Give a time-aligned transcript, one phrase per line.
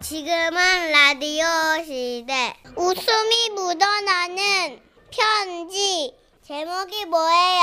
[0.00, 1.44] 지금은 라디오
[1.84, 2.54] 시대.
[2.76, 4.78] 웃음이 묻어나는
[5.10, 6.14] 편지.
[6.42, 7.62] 제목이 뭐예요?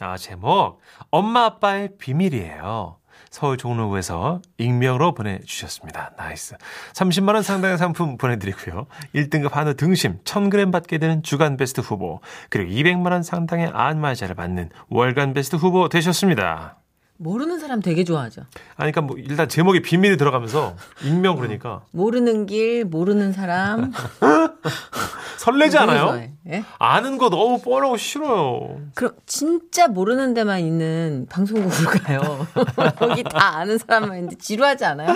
[0.00, 0.80] 아, 제목.
[1.10, 2.98] 엄마 아빠의 비밀이에요.
[3.30, 6.10] 서울 종로구에서 익명으로 보내주셨습니다.
[6.18, 6.56] nice.
[6.94, 8.86] 30만원 상당의 상품 보내드리고요.
[9.14, 12.20] 1등급 한우 등심 1000g 받게 되는 주간 베스트 후보,
[12.50, 16.81] 그리고 200만원 상당의 안마자를 받는 월간 베스트 후보 되셨습니다.
[17.22, 18.42] 모르는 사람 되게 좋아하죠.
[18.76, 23.92] 아니, 그러니까 뭐 일단 제목에 비밀이 들어가면서 익명 그러니까 모르는 길, 모르는 사람.
[25.38, 26.28] 설레지 않아요?
[26.48, 26.64] 예?
[26.78, 28.80] 아는 거 너무 뻔하고 싫어요.
[28.94, 32.46] 그럼 진짜 모르는 데만 있는 방송국으로 가요.
[32.98, 35.14] 거기 다 아는 사람만 있는데 지루하지 않아요?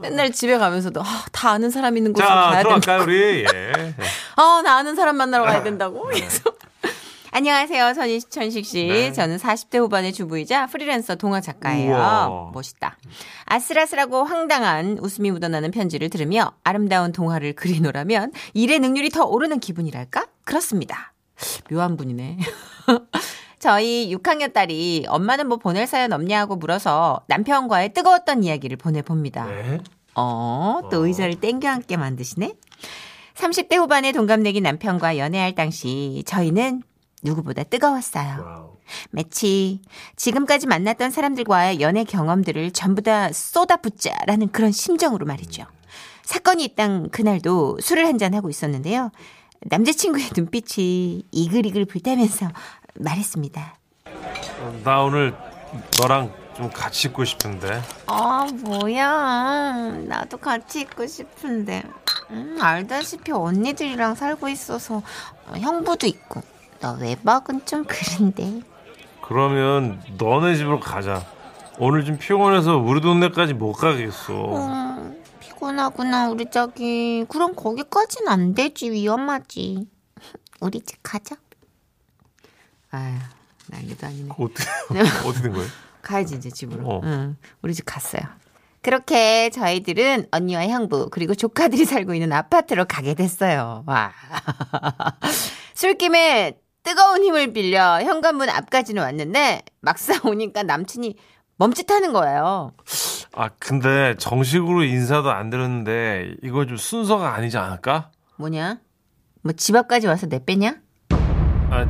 [0.00, 2.80] 맨날 집에 가면서도 아, 다 아는 사람 있는 곳으로 자, 가야 된다.
[2.80, 3.44] 들어갈까요, 우리?
[3.44, 3.94] 예.
[4.36, 6.02] 아, 나 아는 사람 만나러 가야 된다고.
[6.04, 6.49] 그래서
[7.32, 7.92] 안녕하세요.
[7.94, 8.86] 전희천식 씨.
[8.88, 9.12] 네.
[9.12, 11.92] 저는 40대 후반의 주부이자 프리랜서 동화 작가예요.
[11.94, 12.50] 우와.
[12.52, 12.96] 멋있다.
[13.44, 20.26] 아슬아슬하고 황당한 웃음이 묻어나는 편지를 들으며 아름다운 동화를 그리노라면 일의 능률이 더 오르는 기분이랄까?
[20.44, 21.12] 그렇습니다.
[21.70, 22.38] 묘한 분이네.
[23.60, 29.46] 저희 6학년 딸이 엄마는 뭐 보낼 사연 없냐고 물어서 남편과의 뜨거웠던 이야기를 보내봅니다.
[29.46, 29.78] 네.
[30.16, 32.54] 어, 또 의자를 땡겨 앉게 만드시네?
[33.34, 36.82] 30대 후반의 동갑내기 남편과 연애할 당시 저희는
[37.22, 38.42] 누구보다 뜨거웠어요.
[38.44, 38.76] wow.
[39.10, 39.80] 마치
[40.16, 45.64] 지금까지 만났던 사람들과의 연애 경험들을 전부 다 쏟아붓자라는 그런 심정으로 말이죠.
[46.24, 49.10] 사건이 있던 그날도 술을 한잔 하고 있었는데요.
[49.62, 52.48] 남자친구의 눈빛이 이글이글 불타면서
[52.94, 53.74] 말했습니다.
[54.06, 55.34] 어, 나 오늘
[55.98, 57.80] 너랑 좀 같이 있고 싶은데.
[58.06, 59.72] 아, 뭐야.
[60.06, 61.82] 나도 같이 있고 싶은데.
[62.30, 65.02] 음, 알다시피 언니들이랑 살고 있어서
[65.46, 66.42] 어, 형부도 있고.
[66.80, 68.60] 너 외박은 좀 그런데.
[69.22, 71.24] 그러면 너네 집으로 가자.
[71.78, 74.32] 오늘 좀 피곤해서 우리 동네까지 못 가겠어.
[74.56, 77.24] 음, 피곤하구나, 우리 자기.
[77.28, 79.86] 그럼 거기까진 안 되지, 위험하지.
[80.60, 81.36] 우리 집 가자.
[82.90, 83.14] 아휴,
[83.68, 84.28] 난리도 아니네.
[84.36, 84.64] 어떻게,
[85.28, 85.68] 어떻게 된 거예요?
[86.02, 86.86] 가야지 이제 집으로.
[86.88, 87.00] 어.
[87.04, 88.22] 응, 우리 집 갔어요.
[88.82, 93.84] 그렇게 저희들은 언니와 형부 그리고 조카들이 살고 있는 아파트로 가게 됐어요.
[93.86, 94.12] 와.
[95.74, 101.16] 술김에 뜨거운 힘을 빌려 현관문 앞까지는 왔는데 막상 오니까 남친이
[101.56, 102.72] 멈칫하는 거예요.
[103.34, 108.10] 아, 근데 정식으로 인사도 안 드렸는데 이거 좀 순서가 아니지 않을까?
[108.36, 108.78] 뭐냐?
[109.42, 110.76] 뭐 집 앞까지 와서 내빼냐?
[111.70, 111.86] 아,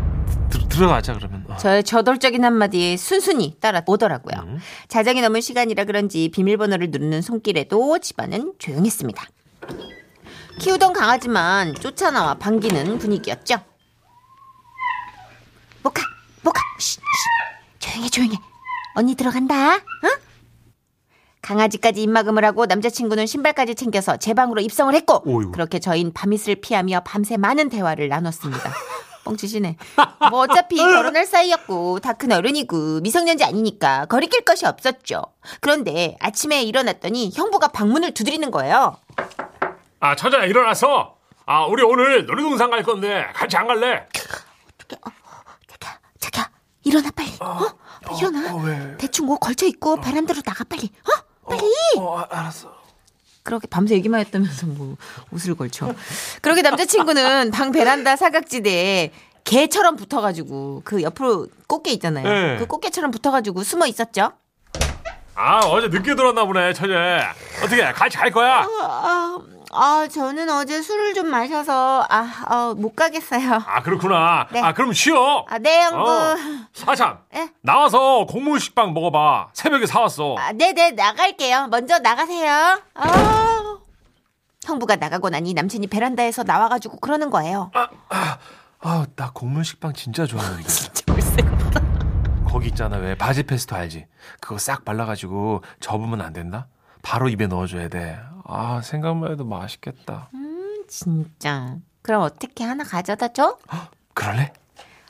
[0.50, 1.44] 들, 들어가자, 그러면.
[1.48, 1.56] 어.
[1.56, 4.42] 저의 저돌적인 한마디에 순순히 따라 오더라고요.
[4.44, 4.58] 음.
[4.88, 9.24] 자정이 넘은 시간이라 그런지 비밀번호를 누르는 손길에도 집안은 조용했습니다.
[10.58, 13.56] 키우던 강아지만 쫓아나와 반기는 분위기였죠.
[15.82, 16.02] 모카,
[16.42, 17.00] 모카, 쉬, 쉬.
[17.78, 18.36] 조용해, 조용해.
[18.94, 19.76] 언니 들어간다.
[19.76, 19.80] 어?
[21.42, 25.52] 강아지까지 입막음을 하고 남자친구는 신발까지 챙겨서 제 방으로 입성을 했고 오이구.
[25.52, 28.72] 그렇게 저희는 밤이슬 피하며 밤새 많은 대화를 나눴습니다.
[29.24, 29.76] 뻥치시네.
[30.30, 35.22] 뭐 어차피 결혼할 사이였고 다 큰 어른이고 미성년자 아니니까 거리낄 것이 없었죠.
[35.60, 38.96] 그런데 아침에 일어났더니 형부가 방문을 두드리는 거예요.
[40.00, 41.16] 아, 처자야, 일어났어.
[41.46, 44.06] 아, 우리 오늘 놀이동산 갈 건데 같이 안 갈래?
[46.90, 47.30] 일어나 빨리.
[47.40, 47.66] 어?
[48.04, 48.52] 빨리 일어나.
[48.52, 48.96] 어, 왜?
[48.98, 50.90] 대충 옷 걸쳐 입고 바람대로 나가 빨리.
[51.04, 51.48] 어?
[51.48, 51.62] 빨리.
[51.98, 52.74] 어, 아, 알았어.
[53.42, 54.96] 그렇게 밤새 얘기만 했다면서 뭐
[55.32, 55.94] 옷을 걸쳐.
[56.42, 59.12] 그렇게 남자친구는 방 베란다 사각지대에
[59.44, 62.28] 개처럼 붙어가지고 그 옆으로 꽃게 있잖아요.
[62.28, 62.58] 네.
[62.58, 64.32] 그 꽃게처럼 붙어가지고 숨어 있었죠.
[65.34, 66.94] 아, 어제 늦게 들었나 보네, 처제.
[67.64, 68.58] 어떻게, 같이 갈 거야?
[68.58, 69.38] 아, 아
[70.10, 73.62] 저는 어제 술을 좀 마셔서 아, 어, 못 가겠어요.
[73.66, 74.46] 아, 그렇구나.
[74.50, 74.60] 네.
[74.60, 75.44] 아, 그럼 쉬어.
[75.48, 76.10] 아, 네, 형부.
[76.10, 76.36] 어.
[76.72, 77.18] 사참.
[77.34, 77.48] 예?
[77.62, 79.48] 나와서 곡물 식빵 먹어 봐.
[79.52, 80.34] 새벽에 사 왔어.
[80.38, 81.68] 아, 네 네, 나갈게요.
[81.68, 82.80] 먼저 나가세요.
[82.94, 83.76] 아.
[84.64, 87.70] 형부가 나가고 나니 남친이 베란다에서 나와 가지고 그러는 거예요.
[88.82, 90.64] 아, 나 곡물 식빵 진짜 좋아하는데.
[90.68, 91.80] 진짜 물색없다.
[92.46, 93.14] 거기 있잖아, 왜.
[93.14, 94.06] 바지 페스토 알지?
[94.40, 96.66] 그거 싹 발라 가지고 접으면 안 된다?
[97.02, 98.18] 바로 입에 넣어줘야 돼.
[98.50, 100.28] 아, 생각만 해도 맛있겠다.
[100.88, 101.76] 진짜.
[102.02, 103.58] 그럼 어떻게 하나 가져다 줘?
[104.14, 104.52] 그럴래?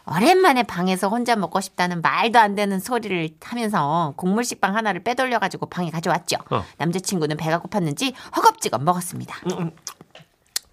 [0.07, 5.91] 오랜만에 방에서 혼자 먹고 싶다는 말도 안 되는 소리를 하면서 곡물 식빵 하나를 빼돌려가지고 방에
[5.91, 6.37] 가져왔죠.
[6.51, 6.65] 어.
[6.79, 9.37] 남자친구는 배가 고팠는지 허겁지겁 먹었습니다.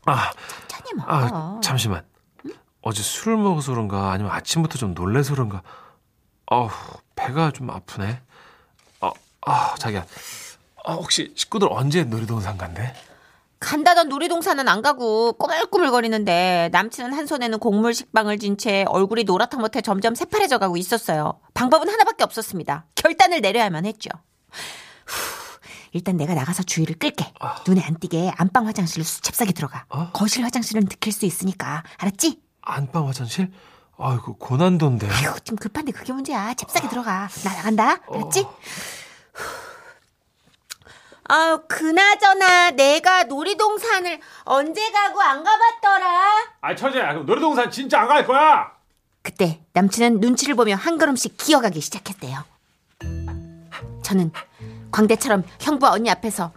[0.06, 0.32] 아,
[0.68, 1.12] 천천히 먹어.
[1.12, 2.04] 아, 잠시만.
[2.82, 4.12] 어제 술을 먹어서 그런가?
[4.12, 5.62] 아니면 아침부터 좀 놀래서 그런가?
[6.48, 6.70] 어우,
[7.16, 8.22] 배가 좀 아프네.
[9.02, 9.12] 아,
[9.46, 10.06] 아, 자기야.
[10.88, 12.94] 아, 혹시 식구들 언제 놀이동산 간대?
[13.60, 19.82] 간다던 놀이동산은 안 가고 꾸물꾸물거리는데 남친은 한 손에는 곡물 식빵을 쥔 채 얼굴이 노랗다 못해
[19.82, 21.40] 점점 새파래져 가고 있었어요.
[21.56, 22.86] 방법은 하나밖에 없었습니다.
[22.96, 24.10] 결단을 내려야만 했죠.
[25.06, 25.60] 후,
[25.92, 27.26] 일단 내가 나가서 주의를 끌게.
[27.40, 27.56] 아.
[27.68, 29.86] 눈에 안 띄게 안방 화장실로 잽싸게 들어가.
[29.90, 30.12] 어?
[30.14, 31.84] 거실 화장실은 들킬 수 있으니까.
[31.98, 32.40] 알았지?
[32.62, 33.52] 안방 화장실?
[33.98, 35.10] 아이고 고난도인데.
[35.10, 36.54] 아휴, 좀 급한데 그게 문제야.
[36.54, 37.28] 잽싸게 들어가.
[37.44, 37.98] 나 나간다.
[38.14, 38.46] 알았지?
[41.30, 46.32] 아유, 그나저나 내가 놀이동산을 언제 가고 안 가봤더라?
[46.62, 48.72] 아 처제야 그럼 놀이동산 진짜 안 갈 거야?
[49.22, 52.44] 그때 남친은 눈치를 보며 한 걸음씩 기어가기 시작했대요.
[54.04, 54.32] 저는
[54.92, 56.54] 광대처럼 형부와 언니 앞에서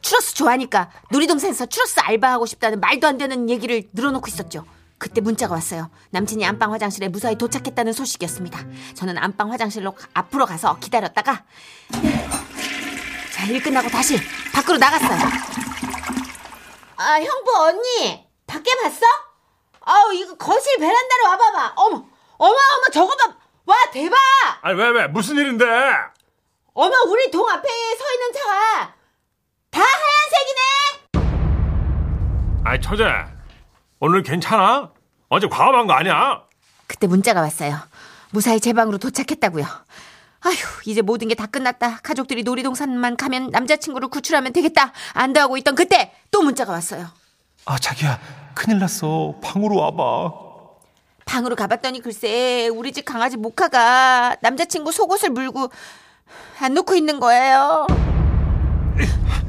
[0.00, 4.64] 추러스 좋아하니까 놀이동산에서 추러스 알바하고 싶다는 말도 안 되는 얘기를 늘어놓고 있었죠.
[4.96, 5.90] 그때 문자가 왔어요.
[6.10, 8.64] 남친이 안방 화장실에 무사히 도착했다는 소식이었습니다.
[8.94, 11.42] 저는 안방 화장실로 가- 앞으로 가서 기다렸다가
[11.92, 12.45] 자,
[13.48, 14.18] 일 끝나고 다시
[14.52, 15.18] 밖으로 나갔어요.
[16.96, 19.00] 아, 형부 언니 밖에 봤어?
[19.82, 21.72] 아우 이거 거실 베란다로 와봐봐.
[21.76, 21.96] 어머,
[22.38, 23.36] 어머, 어머 저거 봐.
[23.66, 24.16] 와 대박.
[24.62, 25.64] 아니 왜 왜 무슨 일인데?
[26.74, 28.94] 어머 우리 동 앞에 서 있는 차가
[29.70, 31.10] 다 하얀색이네.
[32.64, 33.04] 아이 처제
[34.00, 34.90] 오늘 괜찮아?
[35.28, 36.42] 어제 과음한 거 아니야?
[36.86, 37.78] 그때 문자가 왔어요.
[38.30, 39.64] 무사히 제 방으로 도착했다고요.
[40.40, 40.54] 아휴
[40.84, 41.98] 이제 모든 게 다 끝났다.
[42.02, 44.92] 가족들이 놀이동산만 가면 남자친구를 구출하면 되겠다.
[45.14, 47.08] 안도하고 있던 그때 또 문자가 왔어요.
[47.64, 48.18] 아 자기야
[48.54, 50.46] 큰일 났어 방으로 와봐.
[51.24, 55.70] 방으로 가봤더니 글쎄 우리 집 강아지 모카가 남자친구 속옷을 물고
[56.60, 57.86] 안 놓고 있는 거예요.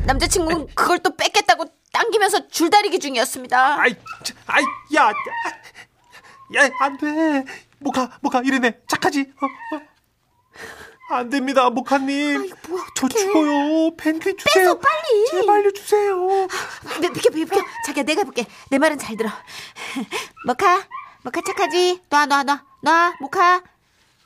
[0.05, 3.79] 남자친구는 그걸 또 뺏겠다고 당기면서 줄다리기 중이었습니다.
[3.81, 3.93] 아이
[4.23, 4.63] 자, 아이
[4.95, 5.09] 야.
[6.55, 7.43] 야, 안 돼.
[7.79, 8.79] 모카, 모카, 이래네.
[8.87, 9.33] 착하지?
[9.41, 9.45] 어,
[9.75, 9.81] 어.
[11.09, 12.41] 안 됩니다, 모카님.
[12.41, 13.07] 아이고, 뭐야, 저.
[13.07, 13.91] 죽어요.
[13.95, 14.65] penguin 주세요.
[14.65, 15.25] 뺏어, 빨리.
[15.31, 16.27] 제발요, 주세요.
[17.01, 17.65] 네, 비켜, 비켜, 비켜.
[17.85, 18.45] 자기야, 내가 해볼게.
[18.69, 19.29] 내 말은 잘 들어.
[20.45, 20.83] 모카,
[21.23, 22.01] 모카 착하지?
[22.09, 23.63] 놔, 놔, 놔, 놔, 모카.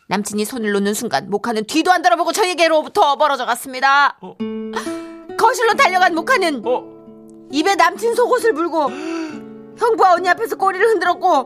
[0.08, 4.18] 남친이 손을 놓는 순간, 모카는 뒤도 안 돌아보고 저에게로부터 멀어져 갔습니다.
[4.22, 4.36] 어.
[5.38, 6.84] 거실로 달려간 모카는 어,
[7.52, 8.90] 입에 남친 속옷을 물고
[9.78, 11.46] 형부와 언니 앞에서 꼬리를 흔들었고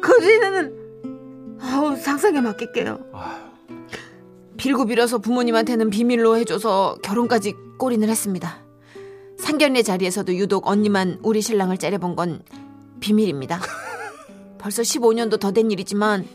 [0.00, 2.98] 그 뒤에는 아우 상상에 맡길게요.
[4.56, 8.58] 빌고 빌어서 부모님한테는 비밀로 해줘서 결혼까지 꼬린을 했습니다.
[9.38, 12.40] 상견례 자리에서도 유독 언니만 우리 신랑을 째려본 건
[13.00, 13.60] 비밀입니다.
[14.58, 16.26] 벌써 15년도 더 된 일이지만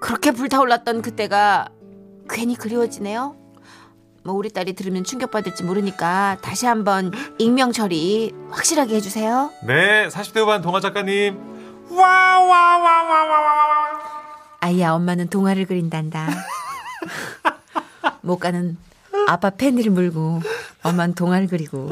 [0.00, 1.68] 그렇게 불타올랐던 그때가
[2.28, 3.36] 괜히 그리워지네요.
[4.24, 9.50] 뭐 우리 딸이 들으면 충격받을지 모르니까 다시 한번 익명 처리 확실하게 해주세요.
[9.66, 11.38] 네, 40대 후반 동화 작가님.
[11.90, 12.02] 와,
[12.40, 14.00] 와, 와, 와, 와, 와.
[14.60, 16.28] 아이야 엄마는 동화를 그린단다.
[18.22, 18.76] 못 가는
[19.28, 20.40] 아빠 팬들을 물고
[20.82, 21.88] 엄마는 동화를 그리고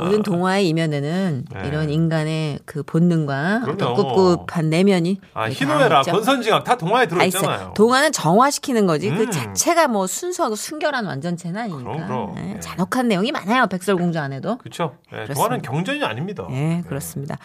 [0.00, 1.68] 모든 동화의 이면에는 네.
[1.68, 3.94] 이런 인간의 그 본능과 그럼요.
[3.94, 5.66] 꿉꿉한 내면이 아, 있죠.
[5.66, 7.06] 권선징악 다 동화에.
[7.06, 7.74] 들어있잖아요.
[7.76, 9.30] 동화는 정화시키는 거지 그 음.
[9.30, 12.34] 자체가 뭐 순수하고 순결한 완전체는 아니니까 그럼, 그럼.
[12.36, 12.60] 네, 네.
[12.60, 15.34] 잔혹한 내용이 많아요 백설공주 안에도 그렇습니다.
[15.34, 16.46] 동화는 경전이 아닙니다.
[16.48, 17.36] 네 그렇습니다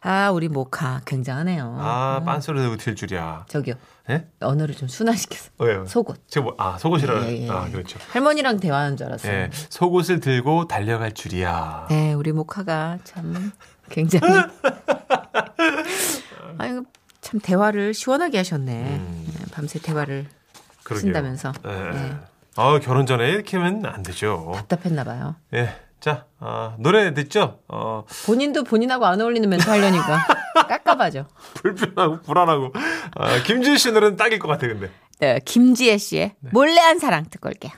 [0.00, 2.24] 아 우리 모카 굉장하네요 아, 음.
[2.24, 3.44] 빤소리 들고 튈 줄이야.
[3.48, 3.74] 저기요
[4.08, 4.26] 예?
[4.40, 5.84] 언어를 좀 순화시켜서 왜요?
[5.86, 7.26] 속옷 제가 뭐, 아, 속옷이라.
[7.28, 7.50] 예, 예.
[7.50, 7.98] 아, 그렇죠.
[8.10, 9.32] 할머니랑 대화하는 줄 알았어요.
[9.32, 11.86] 예, 속옷을 들고 달려갈 줄이야.
[11.90, 13.52] 네, 우리 모카가 참
[13.90, 14.26] 굉장히
[16.58, 16.84] 아유
[17.20, 18.72] 참 대화를 시원하게 하셨네.
[18.72, 19.32] 음.
[19.38, 20.26] 네, 밤새 대화를
[20.82, 21.12] 그러게요.
[21.12, 21.70] 쓴다면서 예.
[21.70, 22.16] 네.
[22.56, 24.50] 아, 결혼 전에 이렇게 하면 안 되죠.
[24.56, 25.36] 답답했나 봐요.
[25.54, 25.76] 예.
[26.00, 27.58] 자, 아, 노래 듣죠?
[27.68, 30.26] 어, 본인도 본인하고 안 어울리는 멘트 하려니까
[30.66, 31.26] 깝깝하죠.
[31.54, 32.72] 불편하고 불안하고.
[33.16, 34.90] 아, 김지우 씨 노래는 딱일 것 같아, 근데.
[35.18, 37.72] 네, 김지혜 씨의 몰래 한 사랑 듣고 올게요.